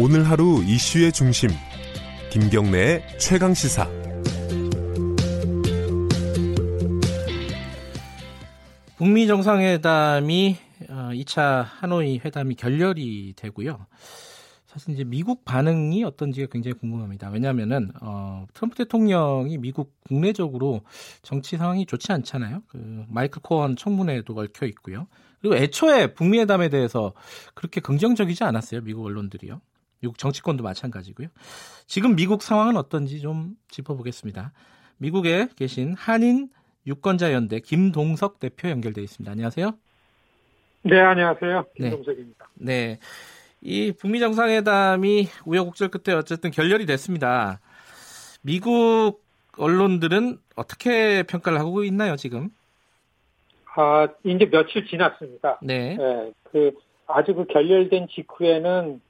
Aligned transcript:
오늘 0.00 0.30
하루 0.30 0.62
이슈의 0.62 1.10
중심 1.10 1.50
김경래의 2.30 3.18
최강 3.18 3.52
시사 3.52 3.90
북미 8.96 9.26
정상회담이 9.26 10.56
2차 10.86 11.38
어, 11.38 11.62
하노이 11.62 12.20
회담이 12.24 12.54
결렬이 12.54 13.32
되고요. 13.34 13.86
사실 14.66 14.94
이제 14.94 15.02
미국 15.02 15.44
반응이 15.44 16.04
어떤지가 16.04 16.46
굉장히 16.52 16.74
궁금합니다. 16.74 17.30
왜냐하면은 17.30 17.90
어, 18.00 18.46
트럼프 18.54 18.76
대통령이 18.76 19.58
미국 19.58 19.94
국내적으로 20.06 20.82
정치 21.22 21.56
상황이 21.56 21.86
좋지 21.86 22.12
않잖아요. 22.12 22.62
그 22.68 23.04
마이클 23.08 23.42
코언 23.42 23.74
청문회도 23.74 24.32
얽혀 24.38 24.66
있고요. 24.66 25.08
그리고 25.40 25.56
애초에 25.56 26.14
북미 26.14 26.38
회담에 26.38 26.68
대해서 26.68 27.14
그렇게 27.54 27.80
긍정적이지 27.80 28.44
않았어요. 28.44 28.82
미국 28.82 29.04
언론들이요. 29.04 29.60
미국 30.00 30.18
정치권도 30.18 30.62
마찬가지고요. 30.62 31.28
지금 31.86 32.16
미국 32.16 32.42
상황은 32.42 32.76
어떤지 32.76 33.20
좀 33.20 33.56
짚어보겠습니다. 33.68 34.52
미국에 34.98 35.48
계신 35.56 35.94
한인 35.94 36.50
유권자연대 36.86 37.60
김동석 37.60 38.38
대표 38.38 38.68
연결돼 38.68 39.02
있습니다. 39.02 39.30
안녕하세요. 39.30 39.72
네, 40.82 41.00
안녕하세요. 41.00 41.66
네. 41.78 41.90
김동석입니다. 41.90 42.48
네. 42.54 42.98
네. 42.98 42.98
이 43.60 43.92
북미 43.92 44.20
정상회담이 44.20 45.28
우여곡절 45.44 45.88
끝에 45.88 46.14
어쨌든 46.14 46.50
결렬이 46.50 46.86
됐습니다. 46.86 47.60
미국 48.42 49.24
언론들은 49.56 50.38
어떻게 50.54 51.24
평가를 51.24 51.58
하고 51.58 51.82
있나요, 51.82 52.14
지금? 52.16 52.50
아, 53.74 54.08
이제 54.24 54.48
며칠 54.48 54.86
지났습니다. 54.86 55.58
네. 55.62 55.96
네. 55.96 56.32
그, 56.50 56.72
아주 57.06 57.34
그 57.34 57.46
결렬된 57.46 58.08
직후에는, 58.14 59.00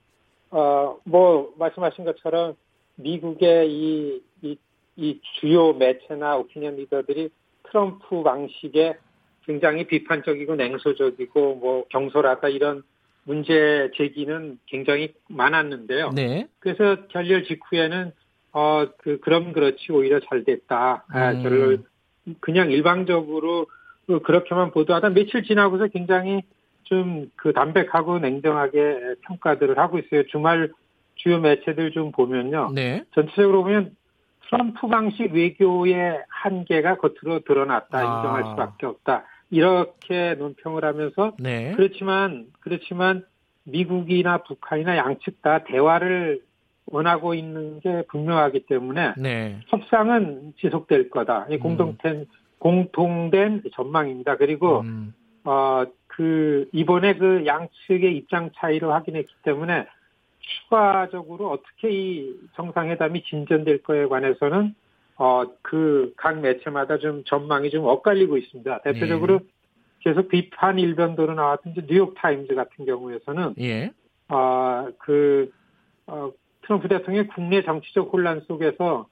어, 0.50 0.98
뭐, 1.04 1.52
말씀하신 1.58 2.04
것처럼 2.04 2.54
미국의 2.96 3.70
이, 3.70 4.22
이, 4.42 4.56
이 4.96 5.20
주요 5.40 5.72
매체나 5.74 6.36
오피니언 6.36 6.76
리더들이 6.76 7.30
트럼프 7.64 8.22
방식에 8.22 8.96
굉장히 9.44 9.86
비판적이고 9.86 10.56
냉소적이고 10.56 11.54
뭐 11.56 11.84
경솔하다 11.88 12.48
이런 12.48 12.82
문제 13.24 13.90
제기는 13.96 14.58
굉장히 14.66 15.14
많았는데요. 15.28 16.10
네. 16.14 16.48
그래서 16.58 17.06
결렬 17.08 17.44
직후에는 17.44 18.12
어 18.52 18.86
그 18.98 19.20
그럼 19.20 19.52
그렇지 19.52 19.92
오히려 19.92 20.20
잘 20.20 20.44
됐다. 20.44 21.04
아, 21.08 21.32
음. 21.32 21.42
결론 21.42 21.84
그냥 22.40 22.70
일방적으로 22.70 23.66
그 24.06 24.20
그렇게만 24.20 24.70
보도하다 24.70 25.10
며칠 25.10 25.42
지나고서 25.44 25.88
굉장히 25.88 26.42
좀 26.88 27.26
그 27.36 27.52
담백하고 27.52 28.18
냉정하게 28.18 29.14
평가들을 29.22 29.78
하고 29.78 29.98
있어요. 29.98 30.26
주말 30.26 30.70
주요 31.14 31.40
매체들 31.40 31.92
좀 31.92 32.12
보면요. 32.12 32.70
네. 32.74 33.04
전체적으로 33.14 33.62
보면 33.64 33.96
트럼프 34.48 34.86
방식 34.88 35.32
외교의 35.32 36.22
한계가 36.28 36.96
겉으로 36.96 37.40
드러났다. 37.40 37.98
아. 37.98 38.16
인정할 38.16 38.44
수밖에 38.44 38.86
없다. 38.86 39.24
이렇게 39.50 40.34
논평을 40.34 40.84
하면서 40.84 41.32
네. 41.38 41.72
그렇지만 41.76 42.46
그렇지만 42.60 43.24
미국이나 43.64 44.38
북한이나 44.38 44.96
양측 44.96 45.42
다 45.42 45.64
대화를 45.64 46.42
원하고 46.86 47.34
있는 47.34 47.80
게 47.80 48.02
분명하기 48.08 48.66
때문에 48.66 49.14
네. 49.18 49.60
협상은 49.68 50.54
지속될 50.60 51.10
거다. 51.10 51.46
이 51.50 51.58
공동된 51.58 52.16
음. 52.16 52.26
공통된 52.58 53.62
전망입니다. 53.74 54.36
그리고 54.36 54.80
음. 54.80 55.14
어 55.44 55.84
그 56.18 56.68
이번에 56.72 57.14
그 57.14 57.46
양측의 57.46 58.16
입장 58.16 58.50
차이를 58.56 58.90
확인했기 58.90 59.32
때문에 59.44 59.86
추가적으로 60.40 61.48
어떻게 61.50 61.92
이 61.92 62.34
정상회담이 62.56 63.22
진전될 63.22 63.84
거에 63.84 64.06
관해서는 64.06 64.74
어, 65.16 65.44
그 65.62 66.12
각 66.16 66.40
매체마다 66.40 66.98
좀 66.98 67.22
전망이 67.24 67.70
좀 67.70 67.84
엇갈리고 67.84 68.36
있습니다. 68.36 68.80
대표적으로 68.82 69.34
예. 69.34 69.48
계속 70.00 70.28
비판 70.28 70.80
일변도로 70.80 71.34
나왔던 71.34 71.74
뉴욕 71.88 72.14
타임즈 72.16 72.52
같은 72.56 72.84
경우에서는 72.84 73.54
예. 73.60 73.92
어, 74.28 74.88
그 74.98 75.52
어, 76.08 76.32
트럼프 76.62 76.88
대통령의 76.88 77.28
국내 77.28 77.62
정치적 77.62 78.12
혼란 78.12 78.40
속에서 78.40 79.06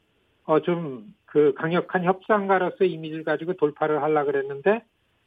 어, 0.45 0.61
좀 0.61 1.15
그 1.37 1.53
강력한 1.55 2.03
협상가로서의 2.03 2.91
이미지를 2.91 3.23
가지고 3.23 3.53
돌파를 3.55 4.03
하려 4.03 4.25
그랬는데 4.25 4.83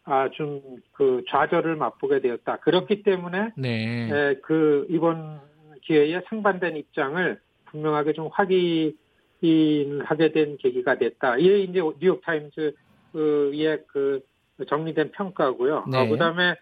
아, 0.05 0.29
좀 0.29 0.61
그 0.99 1.23
좌절을 1.29 1.77
맛보게 1.77 2.19
되었다. 2.19 2.57
그렇기 2.57 3.03
때문에 3.03 3.51
네. 3.55 4.09
에, 4.11 4.35
그 4.43 4.85
이번 4.89 5.39
기회에 5.81 6.21
상반된 6.27 6.75
입장을 6.75 7.39
분명하게 7.67 8.11
좀 8.11 8.27
확인 8.33 8.93
하게 10.03 10.31
된 10.33 10.57
계기가 10.57 10.97
됐다. 10.97 11.37
이게 11.37 11.59
이제 11.59 11.79
뉴욕 12.01 12.21
타임즈의 12.21 13.83
그 13.87 14.19
정리된 14.67 15.13
평가고요. 15.13 15.85
네. 15.89 15.97
어, 15.99 16.09
그다음에 16.09 16.55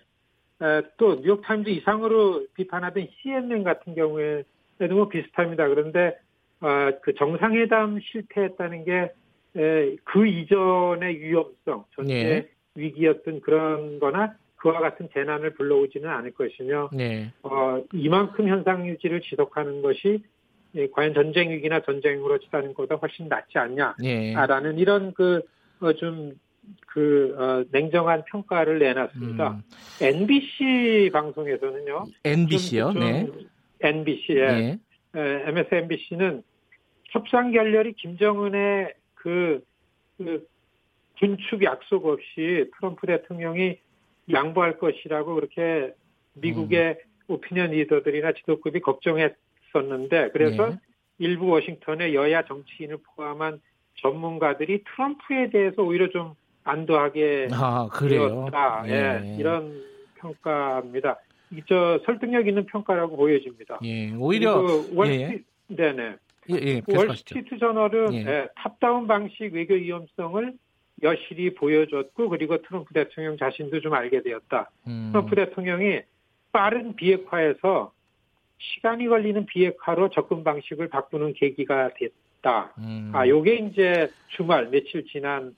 또 0.97 1.19
뉴욕 1.21 1.41
타임즈 1.41 1.69
이상으로 1.71 2.45
비판하던 2.53 3.07
CNN 3.23 3.63
같은 3.63 3.95
경우에도 3.95 4.45
뭐 4.91 5.09
비슷합니다. 5.09 5.67
그런데 5.67 6.15
어, 6.61 6.91
그 7.01 7.15
정상회담 7.15 7.99
실패했다는 8.01 8.85
게 8.85 9.11
그 10.03 10.27
이전의 10.27 11.19
위험성, 11.19 11.85
전체 11.95 12.13
네. 12.13 12.47
위기였던 12.77 13.41
그런 13.41 13.99
거나 13.99 14.35
그와 14.57 14.79
같은 14.79 15.09
재난을 15.13 15.53
불러오지는 15.53 16.09
않을 16.09 16.31
것이며 16.31 16.89
네. 16.93 17.31
어, 17.43 17.83
이만큼 17.93 18.47
현상 18.47 18.87
유지를 18.87 19.21
지속하는 19.21 19.81
것이 19.81 20.23
예, 20.75 20.87
과연 20.87 21.13
전쟁 21.13 21.49
위기나 21.51 21.81
전쟁으로 21.81 22.39
치닫는 22.39 22.73
것보다 22.73 22.95
훨씬 22.95 23.27
낫지 23.27 23.57
않냐라는 23.57 24.77
예. 24.77 24.81
이런 24.81 25.13
그 25.13 25.41
좀그 25.79 26.35
그, 26.87 27.35
어, 27.37 27.63
냉정한 27.71 28.25
평가를 28.25 28.79
내놨습니다. 28.79 29.49
음. 29.51 29.61
NBC 30.01 31.11
방송에서는요. 31.13 32.05
NBC요, 32.23 32.91
좀, 32.91 32.93
좀 32.93 33.01
네. 33.01 33.27
NBC에 33.81 34.47
네. 34.47 34.79
MSNBC는 35.13 36.43
협상 37.11 37.51
결렬이 37.51 37.93
김정은의 37.93 38.93
그, 39.15 39.63
그 40.17 40.45
군축 41.19 41.63
약속 41.63 42.05
없이 42.05 42.69
트럼프 42.77 43.07
대통령이 43.07 43.79
양보할 44.31 44.77
것이라고 44.77 45.35
그렇게 45.35 45.93
미국의 46.33 46.89
음. 46.89 46.95
오피니언 47.27 47.71
리더들이나 47.71 48.33
지도급이 48.33 48.79
걱정했 48.79 49.35
있었는데 49.67 50.29
그래서 50.31 50.69
네. 50.69 50.79
일부 51.19 51.47
워싱턴의 51.47 52.13
여야 52.15 52.43
정치인을 52.45 52.97
포함한 53.15 53.61
전문가들이 53.95 54.83
트럼프에 54.83 55.49
대해서 55.49 55.81
오히려 55.81 56.09
좀 56.09 56.33
안도하게 56.63 57.47
아, 57.51 57.89
되었다. 58.07 58.83
예. 58.87 58.91
예, 58.91 59.35
이런 59.37 59.81
평가입니다. 60.15 61.19
저 61.67 61.99
설득력 62.05 62.47
있는 62.47 62.65
평가라고 62.65 63.15
보여집니다. 63.15 63.79
예, 63.83 64.13
오히려 64.13 64.61
월, 64.93 65.07
예. 65.09 65.41
네네. 65.67 66.15
예, 66.49 66.55
예, 66.55 66.81
월스트리트 66.87 67.57
저널은 67.57 68.13
예. 68.13 68.17
예, 68.19 68.47
top-down 68.55 69.07
방식 69.07 69.53
외교 69.53 69.73
위험성을 69.73 70.53
여실히 71.03 71.53
보여줬고 71.53 72.29
그리고 72.29 72.61
트럼프 72.61 72.93
대통령 72.93 73.37
자신도 73.37 73.81
좀 73.81 73.93
알게 73.93 74.23
되었다. 74.23 74.69
음. 74.87 75.09
트럼프 75.11 75.35
대통령이 75.35 76.01
빠른 76.51 76.95
비핵화에서 76.95 77.91
시간이 78.59 79.07
걸리는 79.07 79.45
비핵화로 79.45 80.09
접근 80.09 80.43
방식을 80.43 80.89
바꾸는 80.89 81.33
계기가 81.33 81.91
됐다. 81.93 82.73
음. 82.79 83.11
아, 83.13 83.27
요게 83.27 83.55
이제 83.55 84.11
주말 84.35 84.69
며칠 84.69 85.05
지난 85.05 85.55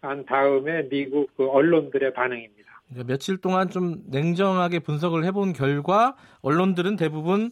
한 0.00 0.24
다음에 0.24 0.88
미국 0.88 1.36
그 1.36 1.46
언론들의 1.48 2.14
반응입니다. 2.14 2.58
그러니까 2.88 3.12
며칠 3.12 3.36
동안 3.36 3.68
좀 3.68 4.02
냉정하게 4.06 4.78
분석을 4.78 5.24
해본 5.24 5.52
결과 5.52 6.16
언론들은 6.40 6.96
대부분 6.96 7.50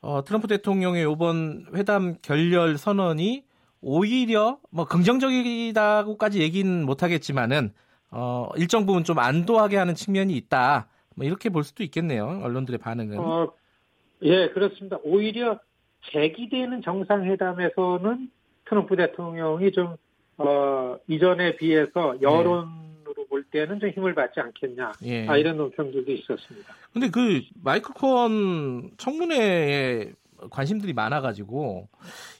어, 0.00 0.22
트럼프 0.24 0.46
대통령의 0.46 1.10
이번 1.10 1.66
회담 1.74 2.16
결렬 2.20 2.76
선언이 2.76 3.44
오히려 3.80 4.58
뭐 4.70 4.84
긍정적이다고까지 4.86 6.40
얘기는 6.40 6.84
못하겠지만은 6.84 7.72
어, 8.10 8.48
일정 8.56 8.86
부분 8.86 9.04
좀 9.04 9.18
안도하게 9.18 9.76
하는 9.76 9.94
측면이 9.94 10.34
있다. 10.36 10.88
뭐 11.14 11.26
이렇게 11.26 11.50
볼 11.50 11.64
수도 11.64 11.82
있겠네요. 11.82 12.40
언론들의 12.42 12.78
반응은. 12.78 13.18
어, 13.18 13.52
예, 14.22 14.48
그렇습니다. 14.48 14.98
오히려 15.02 15.58
제기되는 16.12 16.82
정상회담에서는 16.82 18.30
트럼프 18.64 18.96
대통령이 18.96 19.72
좀, 19.72 19.96
어, 20.38 20.96
이전에 21.08 21.56
비해서 21.56 22.16
여론으로 22.20 23.14
네. 23.16 23.26
볼 23.28 23.44
때는 23.44 23.80
좀 23.80 23.90
힘을 23.90 24.14
받지 24.14 24.40
않겠냐. 24.40 24.92
예. 25.04 25.26
아, 25.26 25.36
이런 25.36 25.56
논평들도 25.56 26.10
있었습니다. 26.12 26.74
근데 26.92 27.10
그 27.10 27.42
마이클 27.62 27.94
코언 27.94 28.92
청문회에 28.96 30.12
관심들이 30.50 30.92
많아가지고 30.92 31.88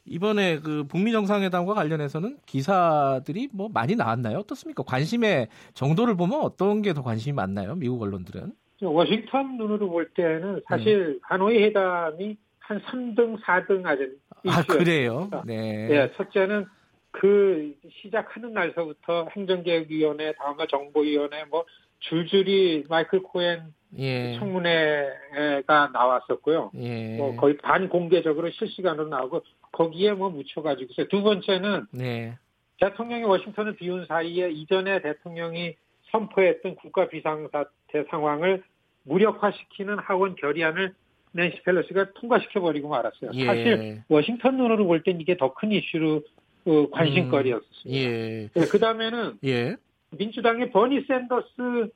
이번에 0.04 0.60
그 0.60 0.84
북미 0.88 1.12
정상회담과 1.12 1.74
관련해서는 1.74 2.38
기사들이 2.46 3.48
뭐 3.52 3.68
많이 3.72 3.94
나왔나요? 3.96 4.38
어떻습니까? 4.38 4.82
관심의 4.82 5.48
정도를 5.74 6.16
보면 6.16 6.40
어떤 6.40 6.82
게 6.82 6.92
더 6.92 7.02
관심이 7.02 7.34
많나요? 7.34 7.74
미국 7.74 8.02
언론들은? 8.02 8.52
워싱턴 8.82 9.56
눈으로 9.56 9.88
볼 9.90 10.08
때는 10.14 10.62
사실 10.68 11.12
네. 11.14 11.18
하노이 11.22 11.62
회담이 11.64 12.36
한 12.60 12.80
3등, 12.80 13.40
4등 13.42 13.84
아주 13.86 14.16
아, 14.46 14.62
그래요? 14.62 15.28
네. 15.44 15.88
예, 15.90 16.12
첫째는 16.16 16.66
그 17.10 17.74
시작하는 18.02 18.52
날서부터 18.52 19.28
행정개혁위원회, 19.36 20.32
다음날 20.34 20.68
정보위원회, 20.68 21.44
뭐 21.50 21.64
줄줄이 22.00 22.84
마이클 22.88 23.22
코엔 23.22 23.62
예. 23.98 24.36
청문회가 24.38 25.90
나왔었고요. 25.92 26.72
예. 26.76 27.16
뭐 27.16 27.36
거의 27.36 27.56
반공개적으로 27.56 28.50
실시간으로 28.50 29.08
나오고 29.08 29.42
거기에 29.72 30.12
뭐 30.12 30.30
묻혀가지고서 30.30 31.04
두 31.08 31.22
번째는 31.22 31.86
네. 31.92 32.36
대통령이 32.80 33.24
워싱턴을 33.24 33.76
비운 33.76 34.06
사이에 34.06 34.50
이전에 34.50 35.00
대통령이 35.02 35.74
선포했던 36.12 36.76
국가 36.76 37.08
비상사태 37.08 38.04
상황을 38.10 38.62
무력화시키는 39.04 39.98
하원 39.98 40.34
결의안을 40.36 40.94
낸시 41.32 41.62
펠로시가 41.62 42.12
통과시켜버리고 42.14 42.88
말았어요. 42.88 43.30
예. 43.34 43.44
사실 43.46 44.02
워싱턴 44.08 44.56
눈으로 44.56 44.86
볼 44.86 45.02
땐 45.02 45.20
이게 45.20 45.36
더 45.36 45.54
큰 45.54 45.72
이슈로 45.72 46.22
어, 46.66 46.90
관심거리였습니다. 46.90 47.86
음. 47.86 47.92
예. 47.94 48.48
네, 48.52 48.66
그 48.70 48.78
다음에는 48.78 49.38
예. 49.44 49.76
민주당의 50.10 50.70
버니 50.70 51.04
샌더스 51.06 51.90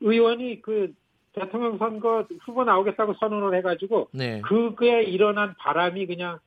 의원이 0.00 0.62
그 0.62 0.92
대통령 1.32 1.78
선거 1.78 2.26
후보 2.44 2.64
나오겠다고 2.64 3.14
선언을 3.20 3.56
해가지고 3.58 4.08
네. 4.12 4.40
그게 4.42 5.02
일어난 5.02 5.54
바람이 5.58 6.06
그냥 6.06 6.38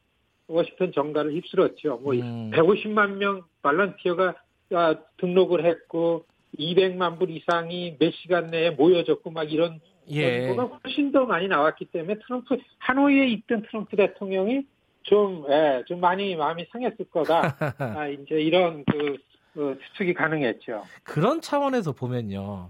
워싱턴 0.48 0.92
정가를 0.92 1.34
휩쓸었죠. 1.34 1.98
뭐 2.04 2.14
음. 2.14 2.52
150만 2.52 3.18
명 3.18 3.44
발런티어가 3.62 4.36
아, 4.74 4.96
등록을 5.18 5.66
했고 5.66 6.26
200만 6.58 7.18
불 7.20 7.30
이상이 7.32 7.98
몇 8.00 8.14
시간 8.14 8.48
내에 8.48 8.72
모여졌고 8.72 9.32
막 9.32 9.52
이런 9.52 9.80
예. 10.10 10.48
정보가 10.48 10.80
훨씬 10.84 11.12
더 11.12 11.26
많이 11.26 11.48
나왔기 11.48 11.86
때문에 11.86 12.20
트럼프 12.26 12.58
하노이에 12.80 13.28
있던 13.28 13.64
트럼프 13.64 13.96
대통령이 13.96 14.66
좀, 15.04 15.46
예, 15.50 15.84
좀 15.88 16.00
많이 16.00 16.36
마음이 16.36 16.66
상했을 16.72 17.06
거다. 17.12 17.58
아, 17.78 18.08
이제 18.08 18.36
이런 18.42 18.84
그, 18.86 19.18
그 19.56 19.80
추측이 19.82 20.14
가능했죠. 20.14 20.84
그런 21.04 21.40
차원에서 21.40 21.94
보면요. 21.94 22.70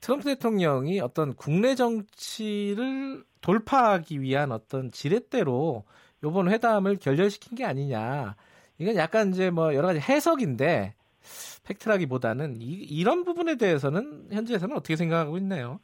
트럼프 0.00 0.24
대통령이 0.24 1.00
어떤 1.00 1.34
국내 1.34 1.74
정치를 1.74 3.22
돌파하기 3.42 4.22
위한 4.22 4.50
어떤 4.50 4.90
지렛대로 4.90 5.84
이번 6.24 6.50
회담을 6.50 6.96
결렬시킨 6.96 7.56
게 7.56 7.64
아니냐. 7.64 8.36
이건 8.78 8.96
약간 8.96 9.30
이제 9.30 9.50
뭐 9.50 9.74
여러 9.74 9.88
가지 9.88 10.00
해석인데 10.00 10.94
팩트라기보다는 11.64 12.56
이, 12.60 13.04
런 13.04 13.24
부분에 13.24 13.56
대해서는 13.56 14.28
현지에서는 14.30 14.74
어떻게 14.74 14.96
생각하고 14.96 15.36
있나요? 15.36 15.78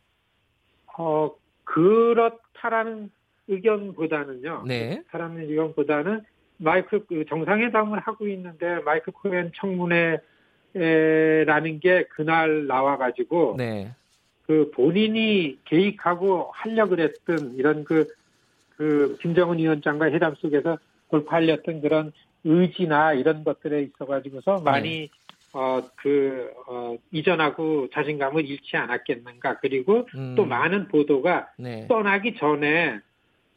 어 0.97 1.31
그렇다라는 1.65 3.11
의견보다는요. 3.49 4.65
네. 4.67 5.03
그렇다라는 5.03 5.50
의견보다는 5.50 6.25
마이크 6.59 7.05
그 7.06 7.25
정상회담을 7.29 7.99
하고 8.01 8.29
있는데 8.29 8.81
마이크 8.85 9.11
코엔 9.11 9.53
청문회라는 9.56 10.21
게 11.81 12.05
그날 12.11 12.67
나와가지고 12.67 13.56
네. 13.59 13.93
그 14.47 14.71
본인이 14.75 15.59
계획하고 15.65 16.51
하려 16.53 16.89
그랬던 16.89 17.55
이런 17.56 17.85
그, 17.85 18.06
그 18.77 19.17
김정은 19.21 19.59
위원장과 19.59 20.06
회담 20.11 20.35
속에서 20.37 20.79
돌파하려던 21.11 21.81
그런 21.81 22.12
의지나 22.45 23.15
이런 23.15 23.43
것들에 23.45 23.83
있어가지고서 23.83 24.61
많이 24.61 24.91
네. 24.91 25.09
어, 25.55 25.81
그, 25.97 26.53
어, 26.67 26.97
이전하고 27.12 27.89
자신감을 27.91 28.45
잃지 28.45 28.77
않았겠는가. 28.77 29.61
그리고 29.61 30.06
음. 30.17 30.35
또 30.37 30.45
많은 30.45 30.89
보도가 30.89 31.53
네. 31.56 31.87
떠나기 31.89 32.35
전에 32.37 32.99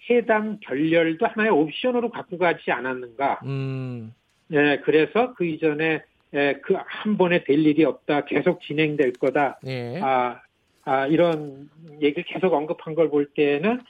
해당 0.10 0.60
결렬도 0.62 1.26
하나의 1.26 1.52
옵션으로 1.52 2.10
갖고 2.10 2.38
가지 2.38 2.72
않았는가. 2.72 3.42
음. 3.46 4.14
네, 4.48 4.80
그래서 4.80 5.34
그 5.34 5.46
이전에 5.46 6.02
예, 6.34 6.54
그한 6.62 7.18
번에 7.18 7.44
될 7.44 7.60
일이 7.66 7.84
없다. 7.86 8.26
계속 8.26 8.62
진행될 8.62 9.14
거다. 9.14 9.60
네. 9.64 10.00
아, 10.02 10.42
아, 10.84 11.08
이런 11.08 11.70
얘기를 12.02 12.24
계속 12.24 12.54
언급한 12.54 12.96
걸 12.96 13.10
볼 13.10 13.28
때는 13.34 13.82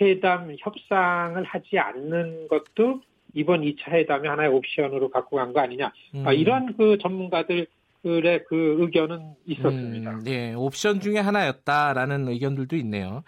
회담 0.00 0.54
협상을 0.58 1.42
하지 1.44 1.78
않는 1.78 2.48
것도 2.48 3.00
이번 3.34 3.62
2차 3.62 3.90
회담의 3.92 4.30
하나의 4.30 4.50
옵션으로 4.50 5.10
갖고 5.10 5.36
간 5.36 5.52
거 5.52 5.60
아니냐. 5.60 5.92
음. 6.14 6.24
아, 6.26 6.32
이런 6.32 6.76
그 6.76 6.98
전문가들 6.98 7.66
의 8.04 8.44
그 8.48 8.76
의견은 8.80 9.34
있었습니다. 9.46 10.10
음, 10.10 10.20
네, 10.24 10.54
옵션 10.54 11.00
중에 11.00 11.18
하나였다라는 11.18 12.28
의견들도 12.28 12.76
있네요. 12.76 13.22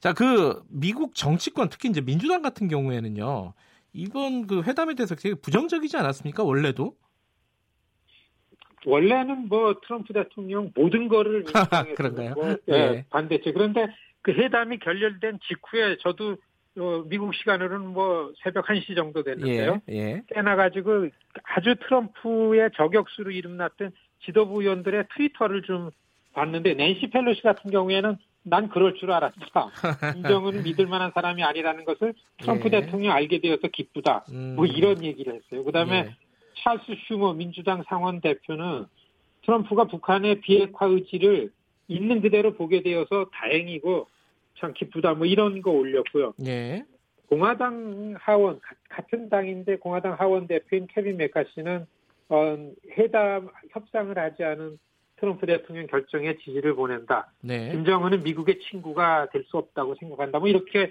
자, 0.00 0.12
그 0.12 0.62
미국 0.68 1.14
정치권 1.14 1.68
특히 1.68 1.88
이제 1.88 2.00
민주당 2.00 2.42
같은 2.42 2.68
경우에는요. 2.68 3.52
이번 3.92 4.46
그 4.46 4.62
회담에 4.62 4.94
대해서 4.94 5.14
되게 5.14 5.34
부정적이지 5.34 5.96
않았습니까? 5.96 6.42
원래도? 6.44 6.96
원래는 8.84 9.48
뭐 9.48 9.80
트럼프 9.86 10.12
대통령 10.12 10.72
모든 10.74 11.08
거를 11.08 11.44
그런가요? 11.96 12.34
뭐, 12.34 12.56
예, 12.68 12.72
네. 12.72 13.06
반대죠. 13.10 13.52
그런데 13.52 13.86
그 14.22 14.32
회담이 14.32 14.78
결렬된 14.78 15.38
직후에 15.48 15.96
저도 16.00 16.36
어, 16.78 17.04
미국 17.06 17.34
시간으로는 17.34 17.88
뭐 17.88 18.32
새벽 18.42 18.66
1시 18.66 18.96
정도 18.96 19.22
됐는데요. 19.22 19.82
예, 19.90 19.94
예. 19.94 20.22
깨나가지고 20.28 21.08
아주 21.44 21.74
트럼프의 21.76 22.70
저격수로 22.76 23.30
이름났던 23.30 23.92
지도부 24.24 24.62
의원들의 24.62 25.04
트위터를 25.14 25.62
좀 25.62 25.90
봤는데 26.32 26.74
낸시 26.74 27.10
펠로시 27.10 27.42
같은 27.42 27.70
경우에는 27.70 28.16
난 28.44 28.68
그럴 28.68 28.94
줄 28.94 29.12
알았다. 29.12 29.70
김정은은 30.14 30.64
믿을 30.64 30.86
만한 30.86 31.12
사람이 31.14 31.42
아니라는 31.44 31.84
것을 31.84 32.14
트럼프 32.38 32.66
예. 32.66 32.80
대통령이 32.80 33.10
알게 33.10 33.40
되어서 33.40 33.68
기쁘다. 33.68 34.24
음. 34.30 34.54
뭐 34.56 34.66
이런 34.66 35.04
얘기를 35.04 35.34
했어요. 35.34 35.64
그다음에 35.64 35.96
예. 35.98 36.14
찰스 36.56 36.84
슈머 37.06 37.34
민주당 37.34 37.82
상원 37.88 38.20
대표는 38.20 38.86
트럼프가 39.44 39.84
북한의 39.84 40.40
비핵화 40.40 40.86
의지를 40.86 41.50
있는 41.88 42.20
그대로 42.20 42.54
보게 42.54 42.82
되어서 42.82 43.26
다행이고 43.32 44.06
참 44.58 44.72
기쁘다 44.72 45.14
뭐 45.14 45.26
이런 45.26 45.62
거 45.62 45.70
올렸고요. 45.70 46.34
네. 46.38 46.84
공화당 47.28 48.14
하원 48.18 48.60
같은 48.88 49.28
당인데 49.28 49.78
공화당 49.78 50.14
하원 50.14 50.46
대표인 50.46 50.86
케빈 50.86 51.16
메카시는 51.16 51.86
어, 52.32 52.56
회담 52.96 53.48
협상을 53.72 54.16
하지 54.18 54.42
않은 54.42 54.78
트럼프 55.16 55.44
대통령 55.46 55.86
결정에 55.86 56.36
지지를 56.38 56.74
보낸다. 56.74 57.30
네. 57.42 57.70
김정은은 57.70 58.22
미국의 58.22 58.58
친구가 58.70 59.28
될 59.30 59.44
수 59.44 59.58
없다고 59.58 59.94
생각한다. 59.96 60.38
뭐 60.38 60.48
이렇게 60.48 60.90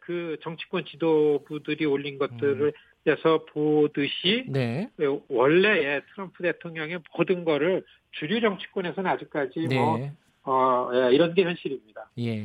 그 0.00 0.36
정치권 0.42 0.84
지도부들이 0.84 1.86
올린 1.86 2.18
것들을 2.18 2.66
음. 2.66 2.72
에서 3.06 3.46
보듯이 3.46 4.44
네. 4.48 4.90
원래 5.28 6.02
트럼프 6.12 6.42
대통령의 6.42 7.00
모든 7.16 7.44
거를 7.44 7.82
주류 8.10 8.40
정치권에서는 8.42 9.10
아직까지 9.10 9.60
네. 9.68 9.76
뭐 9.76 10.10
어, 10.42 10.90
예, 10.92 11.14
이런 11.14 11.32
게 11.32 11.44
현실입니다. 11.44 12.10
예. 12.18 12.36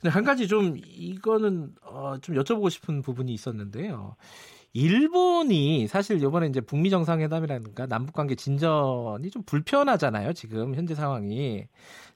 근데 0.00 0.08
한 0.10 0.24
가지 0.24 0.48
좀 0.48 0.76
이거는 0.76 1.74
어, 1.82 2.18
좀 2.20 2.34
여쭤보고 2.34 2.70
싶은 2.70 3.02
부분이 3.02 3.32
있었는데요. 3.32 4.16
일본이 4.74 5.86
사실 5.86 6.20
이번에 6.20 6.48
이제 6.48 6.60
북미 6.60 6.90
정상회담이라든가 6.90 7.86
남북 7.86 8.12
관계 8.12 8.34
진전이 8.34 9.30
좀 9.30 9.42
불편하잖아요. 9.46 10.32
지금 10.32 10.74
현재 10.74 10.96
상황이. 10.96 11.66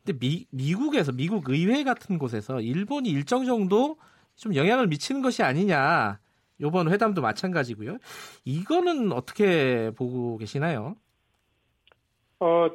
근데 0.05 0.19
미, 0.19 0.47
미국에서 0.51 1.13
미국 1.13 1.49
의회 1.49 1.85
같은 1.85 2.19
곳에서 2.19 2.61
일본이 2.61 3.11
일정 3.11 3.47
정도 3.47 3.97
좀 4.35 4.57
영향을 4.57 4.89
미치는 4.89 5.23
것이 5.23 5.45
아니냐. 5.45 6.19
요번 6.61 6.91
회담도 6.91 7.23
마찬가지고요. 7.23 7.99
이거는 8.45 9.13
어떻게 9.13 9.93
보고 9.97 10.37
계시나요? 10.39 10.97
어, 12.41 12.69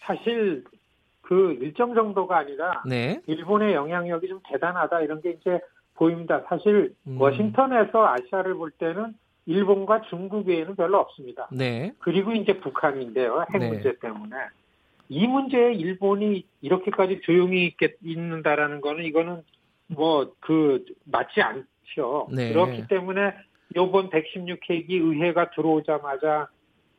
사실 0.00 0.62
그 1.22 1.56
일정 1.62 1.94
정도가 1.94 2.36
아니라 2.36 2.82
네. 2.84 3.22
일본의 3.26 3.72
영향력이 3.72 4.28
좀 4.28 4.40
대단하다 4.50 5.00
이런 5.00 5.22
게 5.22 5.30
이제 5.40 5.58
보입니다. 5.94 6.44
사실 6.48 6.94
음. 7.06 7.18
워싱턴에서 7.18 8.06
아시아를 8.06 8.54
볼 8.54 8.70
때는 8.72 9.14
일본과 9.46 10.02
중국 10.02 10.46
외에는 10.46 10.76
별로 10.76 10.98
없습니다. 10.98 11.48
네. 11.50 11.92
그리고 11.98 12.32
이제 12.32 12.58
북한인데요. 12.60 13.44
핵 13.52 13.58
네. 13.58 13.68
문제 13.68 13.98
때문에. 13.98 14.36
이 15.08 15.26
문제에 15.26 15.74
일본이 15.74 16.46
이렇게까지 16.60 17.20
조용히 17.22 17.66
있겠, 17.66 17.96
있는다라는 18.02 18.80
거는 18.80 19.04
이거는 19.04 19.42
뭐 19.88 20.32
그 20.40 20.84
맞지 21.04 21.42
않, 21.42 21.66
않죠. 21.92 22.28
네. 22.32 22.52
그렇기 22.52 22.86
때문에 22.88 23.34
요번 23.76 24.10
116회기 24.10 24.90
의회가 24.90 25.50
들어오자마자 25.50 26.48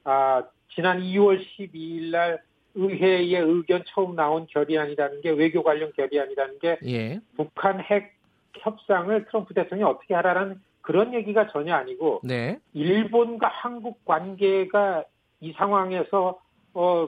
아, 0.03 0.43
지난 0.73 0.99
2월 1.01 1.43
12일 1.43 2.11
날 2.11 2.41
의회의 2.75 3.33
의견 3.35 3.83
처음 3.85 4.15
나온 4.15 4.47
결의안이라는 4.47 5.21
게 5.21 5.29
외교 5.29 5.61
관련 5.61 5.91
결의안이라는 5.95 6.59
게 6.59 6.79
예. 6.85 7.19
북한 7.35 7.79
핵 7.79 8.15
협상을 8.57 9.25
트럼프 9.25 9.53
대통령이 9.53 9.91
어떻게 9.91 10.15
하라는 10.15 10.59
그런 10.83 11.13
얘기가 11.13 11.47
전혀 11.47 11.73
아니고 11.73 12.19
네. 12.23 12.59
일본과 12.73 13.47
한국 13.47 14.03
관계가 14.05 15.05
이 15.39 15.53
상황에서 15.53 16.39
어 16.73 17.07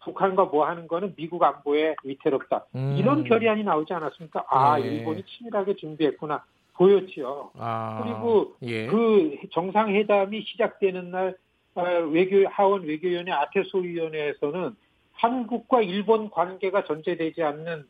북한과 0.00 0.44
뭐 0.44 0.66
하는 0.66 0.86
거는 0.86 1.14
미국 1.16 1.42
안보에 1.42 1.96
위태롭다. 2.04 2.66
음. 2.76 2.94
이런 2.96 3.24
결의안이 3.24 3.64
나오지 3.64 3.92
않았습니까? 3.92 4.46
아, 4.48 4.78
네. 4.78 4.86
일본이 4.86 5.24
치밀하게 5.24 5.74
준비했구나. 5.74 6.44
보였지요. 6.74 7.50
아, 7.58 8.00
그리고 8.02 8.54
예. 8.62 8.86
그 8.86 9.36
정상회담이 9.50 10.42
시작되는 10.42 11.10
날 11.10 11.36
어, 11.74 11.82
외교 11.82 12.46
하원 12.48 12.84
외교위원회 12.84 13.32
아테소위원회에서는 13.32 14.76
한국과 15.14 15.82
일본 15.82 16.30
관계가 16.30 16.84
전제되지 16.84 17.42
않는 17.42 17.86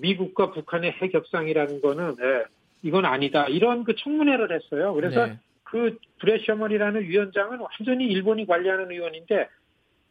미국과 0.00 0.50
북한의 0.50 0.92
핵 0.92 1.14
협상이라는 1.14 1.80
거는 1.80 2.16
예, 2.20 2.44
이건 2.84 3.06
아니다. 3.06 3.46
이런 3.46 3.82
그 3.82 3.96
청문회를 3.96 4.52
했어요. 4.52 4.92
그래서 4.94 5.26
네. 5.26 5.38
그 5.64 5.96
브레셔먼이라는 6.20 7.02
위원장은 7.02 7.58
완전히 7.58 8.06
일본이 8.06 8.46
관리하는 8.46 8.92
의원인데 8.92 9.48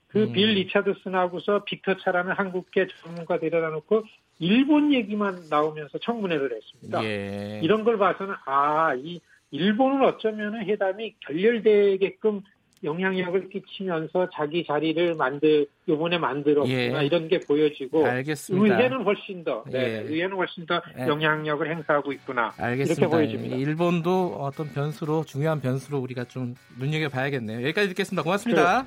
그 0.08 0.24
음. 0.24 0.34
빌 0.34 0.50
리차드슨하고서 0.56 1.64
빅터 1.66 1.98
차라는 1.98 2.34
한국계 2.34 2.88
전문가 3.02 3.40
데려다 3.40 3.70
놓고 3.70 4.04
일본 4.40 4.92
얘기만 4.92 5.44
나오면서 5.50 6.00
청문회를 6.00 6.52
했습니다. 6.56 7.04
예. 7.04 7.62
이런 7.64 7.84
걸 7.84 7.98
봐서는 7.98 8.34
아, 8.46 8.96
이 8.96 9.22
일본은 9.52 10.04
어쩌면 10.04 10.56
회담이 10.66 11.16
결렬되게끔 11.20 12.42
영향력을 12.84 13.50
끼치면서 13.50 14.30
자기 14.34 14.66
자리를 14.66 15.16
만들 15.16 15.66
요번에 15.88 16.18
만들었구나 16.18 17.02
예. 17.02 17.06
이런 17.06 17.28
게 17.28 17.40
보여지고 17.40 18.06
알겠습니다. 18.06 18.76
의회는 18.76 19.04
훨씬 19.04 19.44
더 19.44 19.64
네, 19.68 19.80
예. 19.80 20.00
의회는 20.02 20.36
훨씬 20.36 20.66
더 20.66 20.82
예. 21.00 21.08
영향력을 21.08 21.70
행사하고 21.70 22.12
있구나 22.14 22.54
알겠습니다. 22.58 23.02
이렇게 23.02 23.16
보여집니다. 23.16 23.56
일본도 23.56 24.38
어떤 24.40 24.72
변수로 24.74 25.24
중요한 25.26 25.62
변수로 25.62 26.00
우리가 26.00 26.26
좀 26.26 26.56
눈여겨 26.80 27.10
봐야겠네요. 27.10 27.62
여기까지 27.64 27.90
듣겠습니다. 27.90 28.24
고맙습니다. 28.24 28.86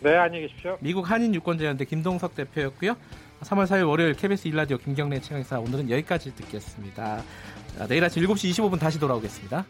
네 0.00 0.16
안녕히 0.16 0.46
계십시오. 0.46 0.78
미국 0.80 1.10
한인 1.10 1.34
유권자연대 1.34 1.84
김동석 1.84 2.34
대표였고요. 2.34 2.96
3월 3.42 3.64
4일 3.64 3.88
월요일 3.88 4.14
KBS 4.14 4.48
일라디오 4.48 4.76
김경래 4.76 5.20
최강사 5.20 5.58
오늘은 5.58 5.90
여기까지 5.90 6.34
듣겠습니다. 6.34 7.22
자, 7.78 7.86
내일 7.86 8.04
아침 8.04 8.22
7시 8.22 8.50
25분 8.50 8.78
다시 8.78 8.98
돌아오겠습니다. 8.98 9.64